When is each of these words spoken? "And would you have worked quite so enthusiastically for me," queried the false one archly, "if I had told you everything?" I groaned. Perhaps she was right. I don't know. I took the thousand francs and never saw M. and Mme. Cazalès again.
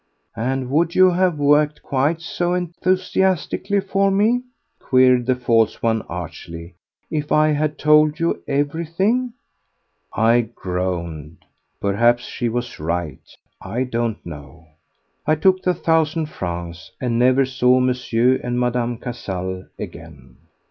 "And 0.35 0.71
would 0.71 0.95
you 0.95 1.11
have 1.11 1.37
worked 1.37 1.83
quite 1.83 2.21
so 2.21 2.55
enthusiastically 2.55 3.79
for 3.79 4.09
me," 4.09 4.41
queried 4.79 5.27
the 5.27 5.35
false 5.35 5.83
one 5.83 6.01
archly, 6.09 6.73
"if 7.11 7.31
I 7.31 7.49
had 7.49 7.77
told 7.77 8.19
you 8.19 8.41
everything?" 8.47 9.33
I 10.11 10.49
groaned. 10.55 11.45
Perhaps 11.79 12.23
she 12.25 12.49
was 12.49 12.79
right. 12.79 13.29
I 13.61 13.83
don't 13.83 14.17
know. 14.25 14.69
I 15.27 15.35
took 15.35 15.61
the 15.61 15.75
thousand 15.75 16.29
francs 16.31 16.89
and 16.99 17.19
never 17.19 17.45
saw 17.45 17.77
M. 17.77 17.89
and 18.43 18.59
Mme. 18.59 18.97
Cazalès 18.97 19.67
again. 19.77 20.37